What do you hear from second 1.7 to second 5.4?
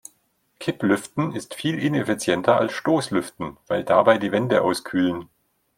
ineffizienter als Stoßlüften, weil dabei die Wände auskühlen.